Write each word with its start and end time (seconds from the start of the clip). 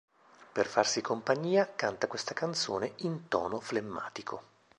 Per 0.51 0.65
farsi 0.65 0.99
compagnia, 1.01 1.73
canta 1.75 2.07
questa 2.07 2.33
canzone 2.33 2.93
"in 3.01 3.27
tono 3.27 3.59
flemmatico". 3.59 4.41